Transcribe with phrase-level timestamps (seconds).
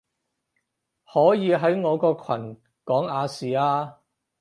[1.05, 3.99] 可以喺我個群講亞視啊